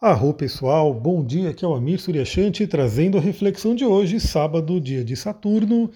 Arro 0.00 0.32
pessoal, 0.32 0.94
bom 0.94 1.24
dia, 1.24 1.50
aqui 1.50 1.64
é 1.64 1.68
o 1.68 1.74
Amir 1.74 1.98
Suryashanti 1.98 2.68
trazendo 2.68 3.18
a 3.18 3.20
reflexão 3.20 3.74
de 3.74 3.84
hoje, 3.84 4.20
sábado, 4.20 4.80
dia 4.80 5.04
de 5.04 5.16
Saturno. 5.16 5.90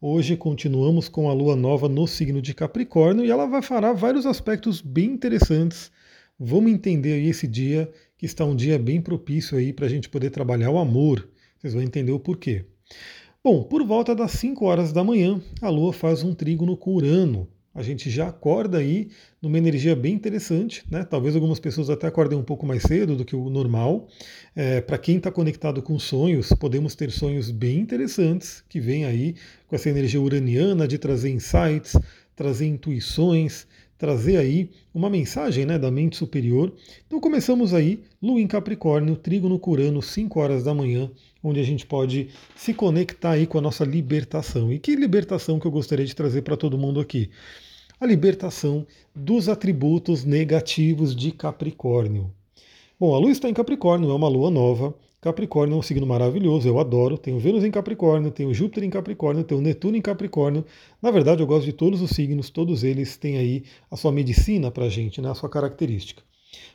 Hoje 0.00 0.36
continuamos 0.36 1.08
com 1.08 1.28
a 1.28 1.32
lua 1.32 1.56
nova 1.56 1.88
no 1.88 2.06
signo 2.06 2.40
de 2.40 2.54
Capricórnio 2.54 3.24
e 3.24 3.32
ela 3.32 3.46
vai 3.46 3.60
falar 3.60 3.94
vários 3.94 4.26
aspectos 4.26 4.80
bem 4.80 5.06
interessantes. 5.06 5.90
Vamos 6.38 6.70
entender 6.70 7.20
esse 7.20 7.48
dia, 7.48 7.90
que 8.16 8.26
está 8.26 8.44
um 8.44 8.54
dia 8.54 8.78
bem 8.78 9.00
propício 9.00 9.58
aí 9.58 9.72
para 9.72 9.86
a 9.86 9.88
gente 9.88 10.08
poder 10.08 10.30
trabalhar 10.30 10.70
o 10.70 10.78
amor. 10.78 11.28
Vocês 11.58 11.74
vão 11.74 11.82
entender 11.82 12.12
o 12.12 12.20
porquê. 12.20 12.64
Bom, 13.42 13.64
por 13.64 13.84
volta 13.84 14.14
das 14.14 14.30
5 14.34 14.64
horas 14.64 14.92
da 14.92 15.02
manhã, 15.02 15.40
a 15.60 15.68
lua 15.68 15.92
faz 15.92 16.22
um 16.22 16.32
trígono 16.32 16.76
com 16.76 16.94
Urano, 16.94 17.48
a 17.78 17.82
gente 17.82 18.10
já 18.10 18.26
acorda 18.26 18.78
aí 18.78 19.08
numa 19.40 19.56
energia 19.56 19.94
bem 19.94 20.12
interessante, 20.12 20.82
né? 20.90 21.04
Talvez 21.04 21.36
algumas 21.36 21.60
pessoas 21.60 21.88
até 21.88 22.08
acordem 22.08 22.36
um 22.36 22.42
pouco 22.42 22.66
mais 22.66 22.82
cedo 22.82 23.14
do 23.14 23.24
que 23.24 23.36
o 23.36 23.48
normal. 23.48 24.08
É, 24.56 24.80
Para 24.80 24.98
quem 24.98 25.18
está 25.18 25.30
conectado 25.30 25.80
com 25.80 25.96
sonhos, 25.96 26.48
podemos 26.48 26.96
ter 26.96 27.12
sonhos 27.12 27.52
bem 27.52 27.78
interessantes 27.78 28.64
que 28.68 28.80
vêm 28.80 29.04
aí 29.04 29.36
com 29.68 29.76
essa 29.76 29.88
energia 29.88 30.20
uraniana 30.20 30.88
de 30.88 30.98
trazer 30.98 31.30
insights, 31.30 31.96
trazer 32.34 32.66
intuições, 32.66 33.64
trazer 33.96 34.38
aí 34.38 34.70
uma 34.92 35.08
mensagem 35.08 35.64
né, 35.64 35.78
da 35.78 35.90
mente 35.90 36.16
superior. 36.16 36.72
Então 37.06 37.20
começamos 37.20 37.72
aí, 37.74 38.02
Lua 38.20 38.40
em 38.40 38.46
Capricórnio, 38.48 39.14
Trigo 39.14 39.48
no 39.48 39.58
Curano, 39.58 40.02
5 40.02 40.40
horas 40.40 40.64
da 40.64 40.74
manhã, 40.74 41.08
onde 41.44 41.60
a 41.60 41.64
gente 41.64 41.86
pode 41.86 42.28
se 42.56 42.74
conectar 42.74 43.32
aí 43.32 43.46
com 43.46 43.58
a 43.58 43.60
nossa 43.60 43.84
libertação. 43.84 44.72
E 44.72 44.80
que 44.80 44.96
libertação 44.96 45.60
que 45.60 45.66
eu 45.66 45.70
gostaria 45.70 46.06
de 46.06 46.16
trazer 46.16 46.42
para 46.42 46.56
todo 46.56 46.76
mundo 46.76 46.98
aqui? 46.98 47.30
A 48.00 48.06
libertação 48.06 48.86
dos 49.14 49.48
atributos 49.48 50.24
negativos 50.24 51.16
de 51.16 51.32
Capricórnio. 51.32 52.32
Bom, 52.98 53.14
a 53.14 53.18
lua 53.18 53.30
está 53.30 53.48
em 53.48 53.54
Capricórnio, 53.54 54.10
é 54.10 54.14
uma 54.14 54.28
lua 54.28 54.50
nova. 54.50 54.94
Capricórnio 55.20 55.74
é 55.74 55.78
um 55.78 55.82
signo 55.82 56.06
maravilhoso, 56.06 56.68
eu 56.68 56.78
adoro. 56.78 57.18
Tenho 57.18 57.40
Vênus 57.40 57.64
em 57.64 57.72
Capricórnio, 57.72 58.30
tenho 58.30 58.54
Júpiter 58.54 58.84
em 58.84 58.90
Capricórnio, 58.90 59.42
tenho 59.42 59.60
Netuno 59.60 59.96
em 59.96 60.00
Capricórnio. 60.00 60.64
Na 61.02 61.10
verdade, 61.10 61.42
eu 61.42 61.46
gosto 61.46 61.64
de 61.64 61.72
todos 61.72 62.00
os 62.00 62.10
signos, 62.10 62.50
todos 62.50 62.84
eles 62.84 63.16
têm 63.16 63.36
aí 63.36 63.64
a 63.90 63.96
sua 63.96 64.12
medicina 64.12 64.70
para 64.70 64.84
a 64.84 64.88
gente, 64.88 65.20
né, 65.20 65.28
a 65.28 65.34
sua 65.34 65.48
característica. 65.48 66.22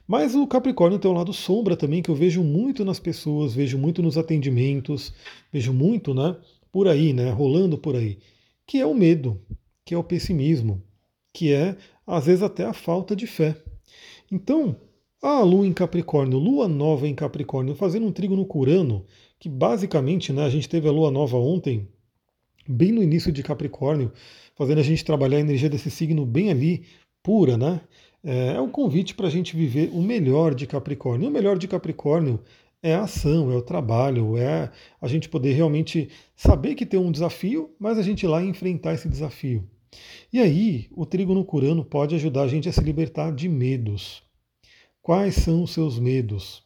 Mas 0.05 0.35
o 0.35 0.45
Capricórnio 0.45 0.99
tem 0.99 1.09
um 1.09 1.13
lado 1.13 1.31
sombra 1.31 1.77
também, 1.77 2.01
que 2.01 2.09
eu 2.09 2.15
vejo 2.15 2.43
muito 2.43 2.83
nas 2.83 2.99
pessoas, 2.99 3.53
vejo 3.53 3.77
muito 3.77 4.01
nos 4.01 4.17
atendimentos, 4.17 5.13
vejo 5.51 5.71
muito 5.71 6.13
né, 6.13 6.35
por 6.69 6.89
aí, 6.89 7.13
né, 7.13 7.31
rolando 7.31 7.77
por 7.77 7.95
aí, 7.95 8.17
que 8.67 8.77
é 8.77 8.85
o 8.85 8.93
medo, 8.93 9.41
que 9.85 9.93
é 9.93 9.97
o 9.97 10.03
pessimismo, 10.03 10.83
que 11.33 11.51
é, 11.51 11.75
às 12.05 12.27
vezes, 12.27 12.43
até 12.43 12.63
a 12.63 12.73
falta 12.73 13.15
de 13.15 13.27
fé. 13.27 13.57
Então, 14.31 14.75
a 15.21 15.41
Lua 15.41 15.65
em 15.65 15.73
Capricórnio, 15.73 16.37
Lua 16.37 16.67
nova 16.67 17.07
em 17.07 17.15
Capricórnio, 17.15 17.75
fazendo 17.75 18.05
um 18.05 18.11
trigo 18.11 18.35
no 18.35 18.45
Curano, 18.45 19.05
que 19.39 19.49
basicamente, 19.49 20.31
né, 20.31 20.45
a 20.45 20.49
gente 20.49 20.69
teve 20.69 20.87
a 20.87 20.91
Lua 20.91 21.09
nova 21.09 21.37
ontem, 21.37 21.87
bem 22.67 22.91
no 22.91 23.01
início 23.01 23.31
de 23.31 23.41
Capricórnio, 23.41 24.11
fazendo 24.55 24.79
a 24.79 24.83
gente 24.83 25.03
trabalhar 25.03 25.37
a 25.37 25.41
energia 25.41 25.69
desse 25.69 25.89
signo 25.89 26.25
bem 26.25 26.51
ali, 26.51 26.85
pura, 27.21 27.57
né? 27.57 27.81
É, 28.23 28.53
é 28.55 28.61
um 28.61 28.69
convite 28.69 29.15
para 29.15 29.27
a 29.27 29.29
gente 29.29 29.55
viver 29.55 29.89
o 29.93 30.01
melhor 30.01 30.53
de 30.53 30.67
Capricórnio. 30.67 31.25
E 31.25 31.29
o 31.29 31.31
melhor 31.31 31.57
de 31.57 31.67
Capricórnio 31.67 32.39
é 32.81 32.95
a 32.95 33.03
ação, 33.03 33.51
é 33.51 33.55
o 33.55 33.61
trabalho, 33.61 34.37
é 34.37 34.71
a 35.01 35.07
gente 35.07 35.29
poder 35.29 35.53
realmente 35.53 36.09
saber 36.35 36.75
que 36.75 36.85
tem 36.85 36.99
um 36.99 37.11
desafio, 37.11 37.73
mas 37.79 37.97
a 37.97 38.01
gente 38.01 38.23
ir 38.23 38.27
lá 38.27 38.43
enfrentar 38.43 38.93
esse 38.93 39.07
desafio. 39.07 39.67
E 40.31 40.39
aí, 40.39 40.87
o 40.91 41.05
trigo 41.05 41.33
no 41.33 41.45
Curano 41.45 41.83
pode 41.85 42.15
ajudar 42.15 42.43
a 42.43 42.47
gente 42.47 42.67
a 42.67 42.71
se 42.71 42.81
libertar 42.81 43.33
de 43.33 43.47
medos. 43.47 44.23
Quais 45.01 45.35
são 45.35 45.63
os 45.63 45.71
seus 45.71 45.99
medos? 45.99 46.63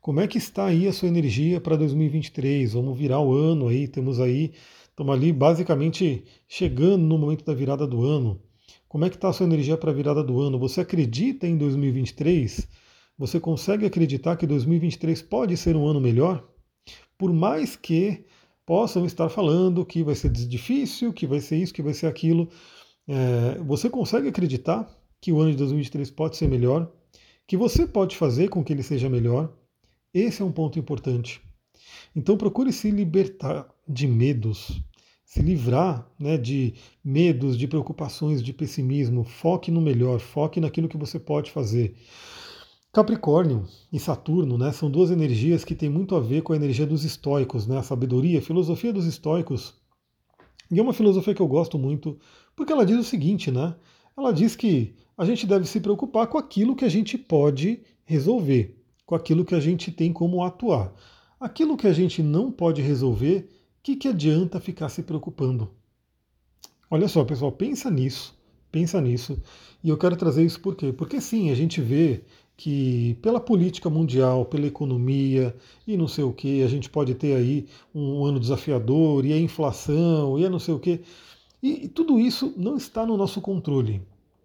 Como 0.00 0.20
é 0.20 0.26
que 0.26 0.36
está 0.36 0.66
aí 0.66 0.86
a 0.88 0.92
sua 0.92 1.08
energia 1.08 1.60
para 1.60 1.76
2023? 1.76 2.72
Vamos 2.72 2.98
virar 2.98 3.20
o 3.20 3.32
ano 3.32 3.68
aí, 3.68 3.86
temos 3.86 4.20
aí, 4.20 4.52
estamos 4.88 5.14
ali 5.14 5.32
basicamente 5.32 6.24
chegando 6.48 7.04
no 7.04 7.16
momento 7.16 7.44
da 7.44 7.54
virada 7.54 7.86
do 7.86 8.04
ano. 8.04 8.40
Como 8.88 9.04
é 9.04 9.08
que 9.08 9.16
está 9.16 9.28
a 9.28 9.32
sua 9.32 9.46
energia 9.46 9.76
para 9.76 9.90
a 9.90 9.94
virada 9.94 10.22
do 10.22 10.40
ano? 10.40 10.58
Você 10.58 10.80
acredita 10.80 11.46
em 11.46 11.56
2023? 11.56 12.68
Você 13.16 13.38
consegue 13.40 13.86
acreditar 13.86 14.36
que 14.36 14.46
2023 14.46 15.22
pode 15.22 15.56
ser 15.56 15.76
um 15.76 15.86
ano 15.86 16.00
melhor? 16.00 16.46
Por 17.16 17.32
mais 17.32 17.76
que 17.76 18.24
possam 18.66 19.04
estar 19.04 19.28
falando 19.28 19.84
que 19.84 20.02
vai 20.02 20.14
ser 20.14 20.30
difícil, 20.30 21.12
que 21.12 21.26
vai 21.26 21.40
ser 21.40 21.56
isso, 21.56 21.74
que 21.74 21.82
vai 21.82 21.94
ser 21.94 22.06
aquilo. 22.06 22.48
É, 23.06 23.58
você 23.58 23.90
consegue 23.90 24.28
acreditar 24.28 24.88
que 25.20 25.32
o 25.32 25.40
ano 25.40 25.52
de 25.52 25.56
2023 25.58 26.10
pode 26.10 26.36
ser 26.36 26.48
melhor? 26.48 26.90
Que 27.46 27.56
você 27.56 27.86
pode 27.86 28.16
fazer 28.16 28.48
com 28.48 28.64
que 28.64 28.72
ele 28.72 28.82
seja 28.82 29.08
melhor? 29.08 29.52
Esse 30.14 30.42
é 30.42 30.44
um 30.44 30.52
ponto 30.52 30.78
importante. 30.78 31.40
Então 32.14 32.36
procure 32.36 32.72
se 32.72 32.90
libertar 32.90 33.66
de 33.88 34.06
medos, 34.06 34.80
se 35.24 35.40
livrar 35.40 36.06
né, 36.18 36.36
de 36.36 36.74
medos, 37.04 37.56
de 37.56 37.66
preocupações, 37.66 38.42
de 38.42 38.52
pessimismo. 38.52 39.24
Foque 39.24 39.70
no 39.70 39.80
melhor, 39.80 40.20
foque 40.20 40.60
naquilo 40.60 40.88
que 40.88 40.96
você 40.96 41.18
pode 41.18 41.50
fazer. 41.50 41.96
Capricórnio 42.92 43.66
e 43.90 43.98
Saturno 43.98 44.58
né, 44.58 44.70
são 44.70 44.90
duas 44.90 45.10
energias 45.10 45.64
que 45.64 45.74
têm 45.74 45.88
muito 45.88 46.14
a 46.14 46.20
ver 46.20 46.42
com 46.42 46.52
a 46.52 46.56
energia 46.56 46.86
dos 46.86 47.04
estoicos, 47.04 47.66
né, 47.66 47.78
a 47.78 47.82
sabedoria, 47.82 48.38
a 48.38 48.42
filosofia 48.42 48.92
dos 48.92 49.06
estoicos. 49.06 49.72
E 50.70 50.78
é 50.78 50.82
uma 50.82 50.92
filosofia 50.92 51.34
que 51.34 51.40
eu 51.40 51.48
gosto 51.48 51.78
muito, 51.78 52.18
porque 52.54 52.70
ela 52.70 52.84
diz 52.84 52.98
o 52.98 53.02
seguinte, 53.02 53.50
né? 53.50 53.74
Ela 54.14 54.30
diz 54.30 54.54
que 54.54 54.94
a 55.16 55.24
gente 55.24 55.46
deve 55.46 55.66
se 55.66 55.80
preocupar 55.80 56.26
com 56.26 56.36
aquilo 56.36 56.76
que 56.76 56.84
a 56.84 56.88
gente 56.88 57.16
pode 57.16 57.80
resolver, 58.04 58.78
com 59.06 59.14
aquilo 59.14 59.42
que 59.42 59.54
a 59.54 59.60
gente 59.60 59.90
tem 59.90 60.12
como 60.12 60.44
atuar. 60.44 60.92
Aquilo 61.40 61.78
que 61.78 61.86
a 61.86 61.94
gente 61.94 62.22
não 62.22 62.52
pode 62.52 62.82
resolver, 62.82 63.48
o 63.78 63.82
que, 63.82 63.96
que 63.96 64.08
adianta 64.08 64.60
ficar 64.60 64.90
se 64.90 65.02
preocupando? 65.02 65.70
Olha 66.90 67.08
só, 67.08 67.24
pessoal, 67.24 67.52
pensa 67.52 67.90
nisso, 67.90 68.38
pensa 68.70 69.00
nisso. 69.00 69.42
E 69.82 69.88
eu 69.88 69.96
quero 69.96 70.14
trazer 70.14 70.44
isso 70.44 70.60
por 70.60 70.76
quê? 70.76 70.92
Porque 70.92 71.22
sim, 71.22 71.50
a 71.50 71.54
gente 71.54 71.80
vê 71.80 72.22
que 72.62 73.18
pela 73.20 73.40
política 73.40 73.90
mundial, 73.90 74.44
pela 74.44 74.68
economia 74.68 75.52
e 75.84 75.96
não 75.96 76.06
sei 76.06 76.22
o 76.22 76.32
que, 76.32 76.62
a 76.62 76.68
gente 76.68 76.88
pode 76.88 77.12
ter 77.12 77.34
aí 77.34 77.66
um 77.92 78.24
ano 78.24 78.38
desafiador, 78.38 79.26
e 79.26 79.32
a 79.32 79.36
inflação, 79.36 80.38
e 80.38 80.46
a 80.46 80.48
não 80.48 80.60
sei 80.60 80.72
o 80.72 80.78
que. 80.78 81.00
E, 81.60 81.86
e 81.86 81.88
tudo 81.88 82.20
isso 82.20 82.54
não 82.56 82.76
está 82.76 83.04
no 83.04 83.16
nosso 83.16 83.40
controle. 83.40 84.00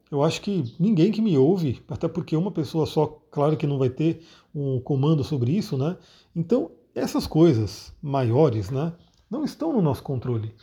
Eu 0.09 0.23
acho 0.23 0.41
que 0.41 0.63
ninguém 0.79 1.11
que 1.11 1.22
me 1.22 1.38
ouve, 1.38 1.79
até 1.88 2.07
porque 2.07 2.35
uma 2.35 2.50
pessoa 2.50 2.88
só, 2.88 3.05
claro 3.29 3.55
que 3.55 3.67
não 3.67 3.78
vai 3.78 3.91
ter 3.91 4.23
um 4.55 4.79
comando 4.79 5.23
sobre 5.23 5.51
isso, 5.51 5.78
né? 5.78 5.95
Então, 6.35 6.72
essas 6.95 7.28
coisas 7.28 7.94
maiores, 8.01 8.72
né, 8.72 8.94
não 9.29 9.44
estão 9.44 9.72
no 9.72 9.79
nosso 9.79 10.01
controle. 10.01 10.55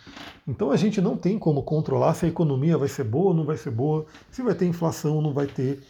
Então 0.45 0.73
a 0.73 0.77
gente 0.77 1.01
não 1.01 1.17
tem 1.17 1.39
como 1.39 1.63
controlar 1.63 2.15
se 2.15 2.27
a 2.27 2.29
economia 2.29 2.77
vai 2.77 2.89
ser 2.89 3.05
boa 3.05 3.27
ou 3.27 3.35
não 3.35 3.45
vai 3.45 3.57
ser 3.57 3.71
boa, 3.71 4.07
se 4.33 4.43
vai 4.43 4.57
ter 4.57 4.67
inflação 4.67 5.15
ou 5.15 5.23
não 5.23 5.33
vai 5.33 5.47
ter 5.47 5.81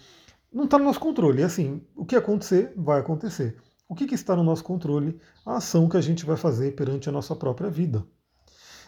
não 0.55 0.65
está 0.65 0.79
no 0.79 0.85
nosso 0.85 1.01
controle. 1.01 1.43
É 1.43 1.45
assim, 1.45 1.83
o 1.97 2.07
que 2.07 2.15
acontecer, 2.15 2.73
vai 2.77 3.01
acontecer. 3.01 3.57
O 3.89 3.95
que, 3.95 4.07
que 4.07 4.15
está 4.15 4.37
no 4.37 4.45
nosso 4.45 4.63
controle? 4.63 5.21
A 5.45 5.57
ação 5.57 5.89
que 5.89 5.97
a 5.97 6.01
gente 6.01 6.25
vai 6.25 6.37
fazer 6.37 6.77
perante 6.77 7.09
a 7.09 7.13
nossa 7.13 7.35
própria 7.35 7.69
vida. 7.69 8.07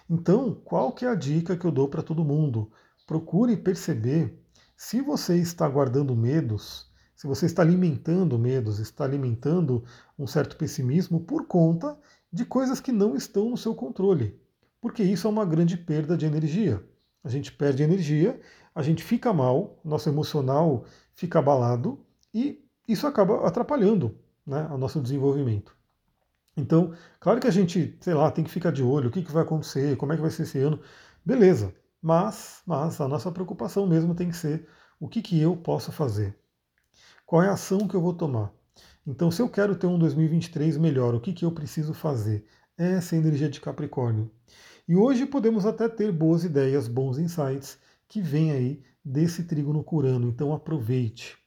Então, 0.08 0.54
qual 0.64 0.92
que 0.92 1.04
é 1.04 1.08
a 1.08 1.16
dica 1.16 1.56
que 1.56 1.64
eu 1.64 1.72
dou 1.72 1.88
para 1.88 2.04
todo 2.04 2.24
mundo? 2.24 2.70
Procure 3.04 3.56
perceber 3.56 4.40
se 4.76 5.02
você 5.02 5.36
está 5.38 5.68
guardando 5.68 6.14
medos, 6.14 6.88
se 7.16 7.26
você 7.26 7.46
está 7.46 7.62
alimentando 7.62 8.38
medos, 8.38 8.78
está 8.78 9.04
alimentando 9.04 9.82
um 10.16 10.26
certo 10.26 10.56
pessimismo 10.56 11.20
por 11.20 11.46
conta 11.46 11.98
de 12.32 12.44
coisas 12.44 12.80
que 12.80 12.92
não 12.92 13.16
estão 13.16 13.50
no 13.50 13.56
seu 13.56 13.74
controle. 13.74 14.40
Porque 14.80 15.02
isso 15.02 15.26
é 15.26 15.30
uma 15.30 15.44
grande 15.44 15.76
perda 15.76 16.16
de 16.16 16.26
energia. 16.26 16.84
A 17.24 17.28
gente 17.28 17.50
perde 17.50 17.82
energia, 17.82 18.38
a 18.72 18.82
gente 18.82 19.02
fica 19.02 19.32
mal, 19.32 19.80
nosso 19.84 20.08
emocional 20.08 20.84
fica 21.16 21.38
abalado 21.38 21.98
e 22.32 22.64
isso 22.86 23.06
acaba 23.06 23.46
atrapalhando 23.46 24.16
né, 24.46 24.68
o 24.70 24.78
nosso 24.78 25.00
desenvolvimento. 25.00 25.76
Então, 26.56 26.94
claro 27.18 27.40
que 27.40 27.46
a 27.46 27.50
gente, 27.50 27.96
sei 28.00 28.14
lá, 28.14 28.30
tem 28.30 28.44
que 28.44 28.50
ficar 28.50 28.70
de 28.70 28.82
olho, 28.82 29.08
o 29.08 29.12
que, 29.12 29.22
que 29.22 29.32
vai 29.32 29.42
acontecer, 29.42 29.96
como 29.96 30.12
é 30.12 30.16
que 30.16 30.22
vai 30.22 30.30
ser 30.30 30.44
esse 30.44 30.58
ano, 30.58 30.80
beleza. 31.24 31.74
Mas, 32.00 32.62
mas 32.64 33.00
a 33.00 33.08
nossa 33.08 33.32
preocupação 33.32 33.86
mesmo 33.86 34.14
tem 34.14 34.30
que 34.30 34.36
ser 34.36 34.68
o 35.00 35.08
que, 35.08 35.20
que 35.20 35.40
eu 35.40 35.56
posso 35.56 35.90
fazer. 35.90 36.38
Qual 37.26 37.42
é 37.42 37.48
a 37.48 37.54
ação 37.54 37.88
que 37.88 37.94
eu 37.94 38.00
vou 38.00 38.14
tomar? 38.14 38.52
Então, 39.06 39.30
se 39.30 39.42
eu 39.42 39.48
quero 39.48 39.76
ter 39.76 39.86
um 39.86 39.98
2023 39.98 40.78
melhor, 40.78 41.14
o 41.14 41.20
que, 41.20 41.32
que 41.32 41.44
eu 41.44 41.52
preciso 41.52 41.92
fazer? 41.92 42.46
Essa 42.78 43.14
é 43.14 43.18
a 43.18 43.20
energia 43.20 43.48
de 43.48 43.60
Capricórnio. 43.60 44.30
E 44.88 44.94
hoje 44.94 45.26
podemos 45.26 45.66
até 45.66 45.88
ter 45.88 46.12
boas 46.12 46.44
ideias, 46.44 46.86
bons 46.88 47.18
insights 47.18 47.78
que 48.08 48.20
vêm 48.20 48.52
aí 48.52 48.82
desse 49.06 49.44
trígono 49.44 49.84
curano, 49.84 50.28
então 50.28 50.52
aproveite. 50.52 51.38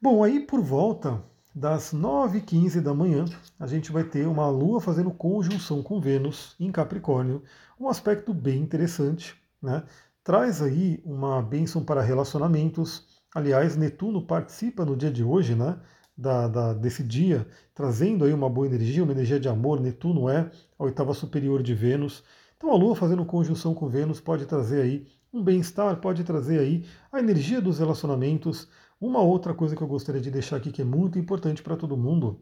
Bom, 0.00 0.22
aí 0.22 0.40
por 0.40 0.60
volta 0.60 1.22
das 1.54 1.94
9h15 1.94 2.82
da 2.82 2.92
manhã, 2.92 3.24
a 3.58 3.66
gente 3.66 3.90
vai 3.90 4.04
ter 4.04 4.26
uma 4.26 4.48
Lua 4.50 4.78
fazendo 4.80 5.10
conjunção 5.10 5.82
com 5.82 5.98
Vênus 5.98 6.54
em 6.60 6.70
Capricórnio, 6.70 7.42
um 7.80 7.88
aspecto 7.88 8.34
bem 8.34 8.60
interessante, 8.60 9.34
né? 9.62 9.84
Traz 10.22 10.60
aí 10.60 11.00
uma 11.04 11.40
bênção 11.40 11.82
para 11.82 12.02
relacionamentos. 12.02 13.06
Aliás, 13.34 13.76
Netuno 13.76 14.26
participa 14.26 14.84
no 14.84 14.96
dia 14.96 15.10
de 15.10 15.24
hoje, 15.24 15.54
né? 15.54 15.80
da, 16.16 16.48
da, 16.48 16.72
desse 16.72 17.02
dia, 17.02 17.46
trazendo 17.74 18.24
aí 18.24 18.32
uma 18.32 18.48
boa 18.48 18.66
energia, 18.66 19.02
uma 19.02 19.12
energia 19.12 19.38
de 19.38 19.48
amor. 19.48 19.80
Netuno 19.80 20.28
é 20.28 20.50
a 20.78 20.84
oitava 20.84 21.12
superior 21.12 21.62
de 21.62 21.74
Vênus. 21.74 22.24
Então 22.56 22.70
a 22.70 22.76
Lua 22.76 22.96
fazendo 22.96 23.24
conjunção 23.24 23.74
com 23.74 23.88
Vênus 23.88 24.20
pode 24.20 24.46
trazer 24.46 24.80
aí 24.80 25.06
um 25.36 25.42
bem-estar, 25.42 26.00
pode 26.00 26.24
trazer 26.24 26.58
aí 26.60 26.84
a 27.12 27.18
energia 27.18 27.60
dos 27.60 27.78
relacionamentos. 27.78 28.68
Uma 29.00 29.20
outra 29.20 29.54
coisa 29.54 29.76
que 29.76 29.82
eu 29.82 29.88
gostaria 29.88 30.20
de 30.20 30.30
deixar 30.30 30.56
aqui 30.56 30.72
que 30.72 30.82
é 30.82 30.84
muito 30.84 31.18
importante 31.18 31.62
para 31.62 31.76
todo 31.76 31.96
mundo, 31.96 32.40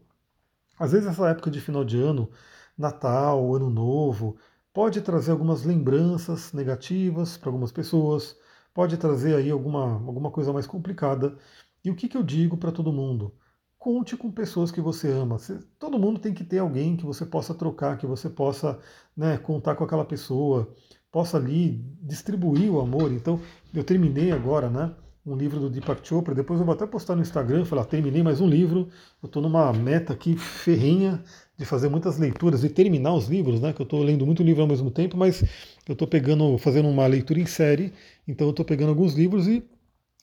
às 0.79 0.93
vezes 0.93 1.09
essa 1.09 1.29
época 1.29 1.51
de 1.51 1.61
final 1.61 1.85
de 1.85 2.01
ano, 2.01 2.31
Natal, 2.79 3.55
Ano 3.55 3.71
Novo, 3.71 4.37
pode 4.73 5.01
trazer 5.03 5.33
algumas 5.33 5.65
lembranças 5.65 6.53
negativas 6.53 7.37
para 7.37 7.49
algumas 7.49 7.73
pessoas, 7.73 8.37
pode 8.73 8.97
trazer 8.97 9.37
aí 9.37 9.51
alguma, 9.51 9.95
alguma 9.95 10.31
coisa 10.31 10.53
mais 10.53 10.67
complicada. 10.67 11.37
E 11.85 11.91
o 11.91 11.95
que, 11.97 12.09
que 12.09 12.17
eu 12.17 12.23
digo 12.23 12.57
para 12.57 12.73
todo 12.73 12.93
mundo? 12.93 13.35
Conte 13.79 14.17
com 14.17 14.31
pessoas 14.33 14.71
que 14.71 14.81
você 14.81 15.11
ama. 15.11 15.37
Todo 15.79 15.99
mundo 15.99 16.19
tem 16.19 16.33
que 16.35 16.45
ter 16.45 16.59
alguém 16.59 16.97
que 16.97 17.05
você 17.05 17.27
possa 17.27 17.55
trocar, 17.55 17.99
que 17.99 18.07
você 18.07 18.31
possa 18.31 18.81
né, 19.17 19.37
contar 19.39 19.77
com 19.77 19.85
aquela 19.85 20.05
pessoa, 20.05 20.75
possa 21.15 21.37
ali 21.37 21.81
distribuir 22.03 22.69
o 22.69 22.81
amor. 22.81 23.13
Então, 23.13 23.41
eu 23.73 23.85
terminei 23.85 24.33
agora, 24.33 24.69
né? 24.69 24.91
Um 25.25 25.37
livro 25.37 25.61
do 25.61 25.71
Deepak 25.71 26.07
Chopra, 26.07 26.35
depois 26.35 26.59
eu 26.59 26.67
vou 26.67 26.75
até 26.75 26.85
postar 26.89 27.15
no 27.15 27.23
Instagram, 27.23 27.65
falar, 27.65 27.85
terminei 27.85 28.21
mais 28.21 28.41
um 28.41 28.49
livro, 28.49 28.89
eu 29.23 29.29
estou 29.29 29.41
numa 29.41 29.73
meta 29.73 30.13
aqui 30.13 30.37
ferrenha 30.37 31.23
de 31.57 31.65
fazer 31.65 31.89
muitas 31.89 32.19
leituras 32.19 32.65
e 32.65 32.69
terminar 32.69 33.15
os 33.15 33.29
livros, 33.29 33.61
né? 33.61 33.73
Que 33.73 33.81
eu 33.81 33.85
estou 33.85 34.03
lendo 34.03 34.27
muito 34.27 34.43
livro 34.43 34.63
ao 34.63 34.67
mesmo 34.67 34.91
tempo, 34.91 35.17
mas 35.17 35.45
eu 35.89 35.93
estou 35.93 36.09
pegando, 36.09 36.59
fazendo 36.59 36.89
uma 36.89 37.07
leitura 37.07 37.39
em 37.39 37.47
série, 37.47 37.93
então 38.27 38.49
eu 38.49 38.51
estou 38.51 38.65
pegando 38.65 38.89
alguns 38.89 39.15
livros 39.15 39.47
e 39.47 39.63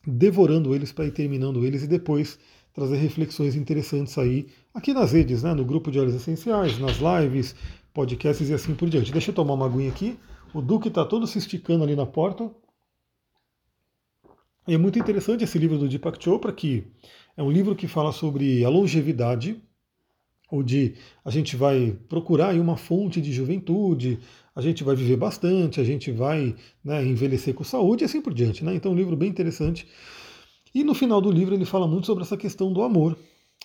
devorando 0.05 0.75
eles 0.75 0.91
para 0.91 1.05
ir 1.05 1.11
terminando 1.11 1.65
eles 1.65 1.83
e 1.83 1.87
depois 1.87 2.37
trazer 2.73 2.97
reflexões 2.97 3.55
interessantes 3.55 4.17
aí 4.17 4.45
aqui 4.73 4.93
nas 4.93 5.13
redes, 5.13 5.41
né? 5.41 5.53
No 5.53 5.63
grupo 5.63 5.89
de 5.89 5.97
Olhos 5.97 6.15
Essenciais, 6.15 6.77
nas 6.79 6.97
lives, 6.97 7.55
podcasts 7.93 8.49
e 8.49 8.53
assim 8.53 8.75
por 8.75 8.89
diante. 8.89 9.09
Deixa 9.09 9.31
eu 9.31 9.35
tomar 9.35 9.53
uma 9.53 9.67
aguinha 9.67 9.89
aqui. 9.89 10.19
O 10.53 10.61
Duque 10.61 10.89
está 10.89 11.05
todo 11.05 11.25
se 11.25 11.37
esticando 11.37 11.83
ali 11.83 11.95
na 11.95 12.05
porta. 12.05 12.51
E 14.67 14.73
é 14.73 14.77
muito 14.77 14.99
interessante 14.99 15.43
esse 15.43 15.57
livro 15.57 15.77
do 15.77 15.87
Deepak 15.87 16.21
Chopra, 16.21 16.51
que 16.51 16.85
é 17.37 17.41
um 17.41 17.49
livro 17.49 17.75
que 17.75 17.87
fala 17.87 18.11
sobre 18.11 18.63
a 18.65 18.69
longevidade, 18.69 19.61
onde 20.51 20.95
a 21.23 21.31
gente 21.31 21.55
vai 21.55 21.97
procurar 22.09 22.53
uma 22.55 22.75
fonte 22.75 23.21
de 23.21 23.31
juventude, 23.31 24.19
a 24.53 24.61
gente 24.61 24.83
vai 24.83 24.93
viver 24.93 25.15
bastante, 25.15 25.79
a 25.79 25.83
gente 25.85 26.11
vai 26.11 26.53
né, 26.83 27.03
envelhecer 27.05 27.53
com 27.53 27.63
saúde 27.63 28.03
e 28.03 28.05
assim 28.05 28.21
por 28.21 28.33
diante. 28.33 28.63
Né? 28.63 28.75
Então, 28.75 28.91
um 28.91 28.95
livro 28.95 29.15
bem 29.15 29.29
interessante. 29.29 29.87
E 30.75 30.83
no 30.83 30.93
final 30.93 31.21
do 31.21 31.31
livro 31.31 31.55
ele 31.55 31.65
fala 31.65 31.87
muito 31.87 32.07
sobre 32.07 32.23
essa 32.23 32.35
questão 32.35 32.73
do 32.73 32.81
amor. 32.81 33.17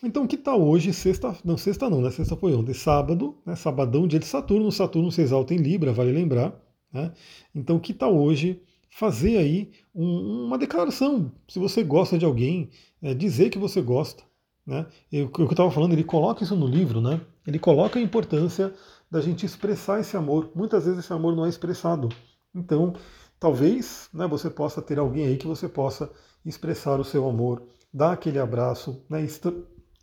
Então, 0.03 0.27
que 0.27 0.37
tal 0.37 0.63
hoje, 0.63 0.93
sexta, 0.93 1.37
não, 1.45 1.57
sexta 1.57 1.91
não, 1.91 2.01
né? 2.01 2.11
Sexta 2.11 2.37
foi 2.37 2.55
ontem, 2.55 2.75
sábado, 2.75 3.37
né? 3.45 3.57
Sabadão, 3.57 4.07
dia 4.07 4.21
de 4.21 4.27
Saturno. 4.27 4.71
Saturno 4.71 5.11
se 5.11 5.23
exalta 5.23 5.55
em 5.55 5.57
Libra, 5.57 5.93
vale 5.93 6.13
lembrar. 6.13 6.66
Né? 6.97 7.13
Então, 7.55 7.79
que 7.79 7.93
tal 7.93 8.17
hoje 8.17 8.63
fazer 8.89 9.37
aí 9.37 9.71
um, 9.95 10.47
uma 10.47 10.57
declaração? 10.57 11.31
Se 11.47 11.59
você 11.59 11.85
gosta 11.85 12.17
de 12.17 12.25
alguém, 12.25 12.71
é, 13.03 13.13
dizer 13.13 13.51
que 13.51 13.59
você 13.59 13.83
gosta. 13.83 14.25
Né? 14.67 14.85
o 15.23 15.29
que 15.29 15.41
eu 15.41 15.49
estava 15.49 15.71
falando, 15.71 15.93
ele 15.93 16.03
coloca 16.03 16.43
isso 16.43 16.57
no 16.57 16.67
livro, 16.67 17.01
né? 17.01 17.21
Ele 17.47 17.57
coloca 17.57 18.01
a 18.01 18.03
importância 18.03 18.75
da 19.09 19.21
gente 19.21 19.47
expressar 19.47 20.01
esse 20.01 20.17
amor. 20.17 20.51
Muitas 20.57 20.87
vezes 20.87 21.05
esse 21.05 21.13
amor 21.13 21.37
não 21.37 21.47
é 21.47 21.49
expressado. 21.49 22.09
Então, 22.53 22.95
talvez 23.39 24.09
né, 24.13 24.27
você 24.27 24.51
possa 24.51 24.83
ter 24.83 24.99
alguém 24.99 25.27
aí 25.27 25.37
que 25.37 25.47
você 25.47 25.69
possa 25.69 26.11
expressar 26.45 26.99
o 26.99 27.05
seu 27.05 27.29
amor, 27.29 27.63
dar 27.93 28.13
aquele 28.13 28.41
abraço. 28.41 29.05
Né? 29.09 29.25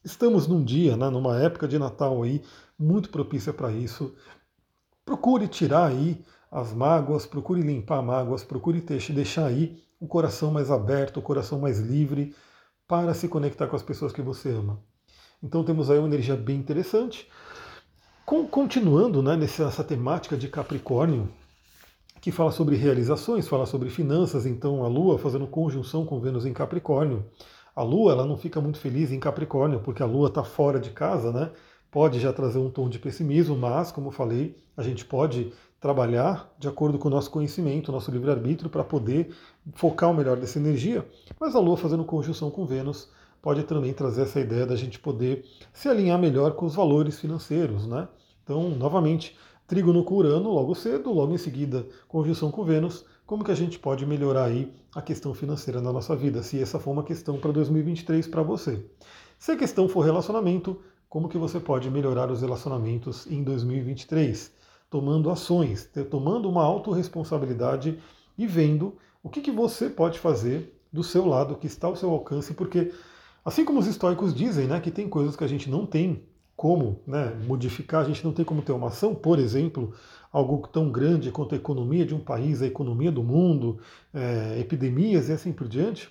Estamos 0.05 0.47
num 0.47 0.63
dia, 0.63 0.95
né, 0.95 1.09
numa 1.09 1.41
época 1.41 1.67
de 1.67 1.77
Natal 1.77 2.23
aí, 2.23 2.41
muito 2.79 3.09
propícia 3.09 3.51
para 3.51 3.71
isso. 3.71 4.15
Procure 5.03 5.47
tirar 5.49 5.87
aí 5.87 6.23
as 6.53 6.71
mágoas, 6.71 7.25
procure 7.25 7.61
limpar 7.61 8.03
mágoas, 8.03 8.43
procure 8.43 8.79
deixar 8.79 9.47
aí 9.47 9.81
o 9.99 10.05
coração 10.05 10.51
mais 10.51 10.69
aberto, 10.69 11.17
o 11.17 11.21
coração 11.21 11.59
mais 11.59 11.79
livre 11.79 12.35
para 12.87 13.15
se 13.15 13.27
conectar 13.27 13.65
com 13.65 13.75
as 13.75 13.81
pessoas 13.81 14.13
que 14.13 14.21
você 14.21 14.49
ama. 14.49 14.79
Então 15.41 15.63
temos 15.63 15.89
aí 15.89 15.97
uma 15.97 16.07
energia 16.07 16.35
bem 16.35 16.57
interessante. 16.57 17.27
Continuando 18.23 19.23
né, 19.23 19.35
nessa 19.35 19.83
temática 19.83 20.37
de 20.37 20.47
Capricórnio, 20.47 21.27
que 22.21 22.31
fala 22.31 22.51
sobre 22.51 22.75
realizações, 22.75 23.47
fala 23.47 23.65
sobre 23.65 23.89
finanças, 23.89 24.45
então 24.45 24.83
a 24.83 24.87
Lua 24.87 25.17
fazendo 25.17 25.47
conjunção 25.47 26.05
com 26.05 26.19
Vênus 26.19 26.45
em 26.45 26.53
Capricórnio. 26.53 27.25
A 27.75 27.81
Lua 27.81 28.11
ela 28.11 28.25
não 28.25 28.37
fica 28.37 28.61
muito 28.61 28.77
feliz 28.77 29.11
em 29.11 29.19
Capricórnio, 29.19 29.79
porque 29.79 30.03
a 30.03 30.05
Lua 30.05 30.27
está 30.27 30.43
fora 30.43 30.79
de 30.79 30.91
casa, 30.91 31.31
né? 31.31 31.49
Pode 31.89 32.19
já 32.19 32.31
trazer 32.31 32.59
um 32.59 32.69
tom 32.69 32.87
de 32.87 32.99
pessimismo, 32.99 33.57
mas, 33.57 33.91
como 33.91 34.11
falei, 34.11 34.55
a 34.77 34.83
gente 34.83 35.03
pode 35.03 35.51
trabalhar 35.83 36.49
de 36.57 36.65
acordo 36.65 36.97
com 36.97 37.09
o 37.09 37.11
nosso 37.11 37.29
conhecimento, 37.29 37.91
nosso 37.91 38.09
livre-arbítrio, 38.09 38.69
para 38.69 38.85
poder 38.85 39.35
focar 39.73 40.09
o 40.09 40.13
melhor 40.13 40.37
dessa 40.37 40.57
energia. 40.57 41.05
Mas 41.37 41.57
a 41.57 41.59
Lua 41.59 41.75
fazendo 41.75 42.05
conjunção 42.05 42.49
com 42.49 42.65
Vênus 42.65 43.09
pode 43.41 43.63
também 43.63 43.91
trazer 43.91 44.21
essa 44.21 44.39
ideia 44.39 44.65
da 44.65 44.77
gente 44.77 44.97
poder 44.97 45.43
se 45.73 45.89
alinhar 45.89 46.17
melhor 46.17 46.53
com 46.53 46.65
os 46.65 46.73
valores 46.73 47.19
financeiros, 47.19 47.85
né? 47.85 48.07
Então, 48.45 48.69
novamente, 48.69 49.37
trígono 49.67 50.05
com 50.05 50.15
Urano 50.15 50.51
logo 50.51 50.73
cedo, 50.73 51.11
logo 51.11 51.33
em 51.33 51.37
seguida 51.37 51.85
conjunção 52.07 52.49
com 52.49 52.63
Vênus, 52.63 53.03
como 53.25 53.43
que 53.43 53.51
a 53.51 53.55
gente 53.55 53.77
pode 53.77 54.05
melhorar 54.05 54.45
aí 54.45 54.73
a 54.95 55.01
questão 55.01 55.33
financeira 55.33 55.81
na 55.81 55.91
nossa 55.91 56.15
vida, 56.15 56.41
se 56.43 56.61
essa 56.61 56.79
for 56.79 56.91
uma 56.91 57.03
questão 57.03 57.37
para 57.37 57.51
2023 57.51 58.25
para 58.27 58.41
você. 58.41 58.85
Se 59.37 59.51
a 59.51 59.57
questão 59.57 59.89
for 59.89 60.05
relacionamento, 60.05 60.79
como 61.09 61.27
que 61.27 61.37
você 61.37 61.59
pode 61.59 61.89
melhorar 61.89 62.31
os 62.31 62.39
relacionamentos 62.39 63.27
em 63.27 63.43
2023? 63.43 64.62
Tomando 64.93 65.31
ações, 65.31 65.89
tomando 66.11 66.47
uma 66.47 66.63
autorresponsabilidade 66.63 67.97
e 68.37 68.45
vendo 68.45 68.95
o 69.23 69.29
que, 69.29 69.41
que 69.41 69.49
você 69.49 69.89
pode 69.89 70.19
fazer 70.19 70.79
do 70.91 71.03
seu 71.03 71.25
lado, 71.25 71.55
que 71.55 71.65
está 71.65 71.87
ao 71.87 71.95
seu 71.95 72.11
alcance, 72.11 72.53
porque 72.53 72.93
assim 73.43 73.65
como 73.65 73.79
os 73.79 73.87
estoicos 73.87 74.35
dizem, 74.35 74.67
né, 74.67 74.79
que 74.79 74.91
tem 74.91 75.09
coisas 75.09 75.35
que 75.35 75.43
a 75.43 75.47
gente 75.47 75.67
não 75.67 75.87
tem 75.87 76.23
como 76.55 77.01
né, 77.07 77.35
modificar, 77.47 78.03
a 78.03 78.07
gente 78.07 78.23
não 78.23 78.31
tem 78.31 78.45
como 78.45 78.61
ter 78.61 78.71
uma 78.71 78.89
ação, 78.89 79.15
por 79.15 79.39
exemplo, 79.39 79.95
algo 80.31 80.67
tão 80.67 80.91
grande 80.91 81.31
quanto 81.31 81.55
a 81.55 81.57
economia 81.57 82.05
de 82.05 82.13
um 82.13 82.19
país, 82.19 82.61
a 82.61 82.67
economia 82.67 83.11
do 83.11 83.23
mundo, 83.23 83.79
é, 84.13 84.59
epidemias 84.59 85.27
e 85.27 85.31
assim 85.31 85.51
por 85.51 85.67
diante, 85.67 86.07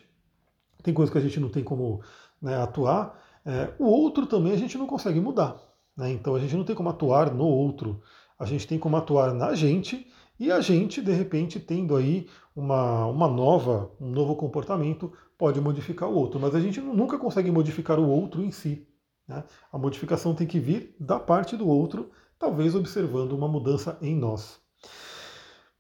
tem 0.83 0.93
coisas 0.93 1.13
que 1.13 1.19
a 1.19 1.23
gente 1.23 1.39
não 1.39 1.51
tem 1.51 1.63
como 1.63 2.03
né, 2.43 2.61
atuar, 2.61 3.17
é, 3.47 3.73
o 3.79 3.85
outro 3.85 4.27
também 4.27 4.53
a 4.53 4.59
gente 4.59 4.77
não 4.77 4.89
consegue 4.89 5.21
mudar. 5.21 5.57
Né, 5.97 6.11
então 6.11 6.35
a 6.35 6.41
gente 6.41 6.57
não 6.57 6.65
tem 6.65 6.75
como 6.75 6.89
atuar 6.89 7.33
no 7.33 7.45
outro 7.45 8.03
a 8.43 8.45
gente 8.45 8.67
tem 8.67 8.77
como 8.77 8.97
atuar 8.97 9.33
na 9.33 9.55
gente 9.55 10.05
e 10.37 10.51
a 10.51 10.61
gente, 10.61 11.01
de 11.01 11.13
repente, 11.13 11.61
tendo 11.61 11.95
aí 11.95 12.27
uma, 12.57 13.07
uma 13.07 13.29
nova, 13.29 13.93
um 14.01 14.09
novo 14.09 14.35
comportamento, 14.35 15.13
pode 15.39 15.61
modificar 15.61 16.09
o 16.09 16.15
outro. 16.17 16.41
Mas 16.41 16.53
a 16.53 16.61
gente 16.61 16.81
nunca 16.81 17.17
consegue 17.17 17.53
modificar 17.53 18.01
o 18.01 18.09
outro 18.09 18.43
em 18.43 18.51
si. 18.51 18.85
Né? 19.29 19.45
A 19.73 19.79
modificação 19.79 20.35
tem 20.35 20.45
que 20.45 20.59
vir 20.59 20.97
da 20.99 21.21
parte 21.21 21.57
do 21.57 21.69
outro, 21.69 22.11
talvez 22.37 22.75
observando 22.75 23.31
uma 23.31 23.47
mudança 23.47 23.97
em 24.03 24.17
nós. 24.17 24.61